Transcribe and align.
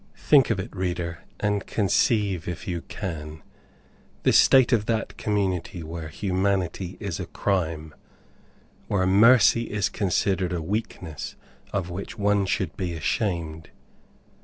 Think 0.17 0.49
of 0.49 0.59
it, 0.59 0.75
reader, 0.75 1.19
and 1.39 1.67
conceive, 1.67 2.47
if 2.47 2.67
you 2.67 2.81
can, 2.81 3.43
the 4.23 4.33
state 4.33 4.73
of 4.73 4.87
that 4.87 5.15
community 5.15 5.83
where 5.83 6.07
humanity 6.07 6.97
is 6.99 7.19
a 7.19 7.27
crime 7.27 7.93
where 8.87 9.05
mercy 9.05 9.65
is 9.65 9.89
considered 9.89 10.53
a 10.53 10.59
weakness 10.59 11.35
of 11.71 11.91
which 11.91 12.17
one 12.17 12.47
should 12.47 12.75
be 12.75 12.93
ashamed! 12.93 13.69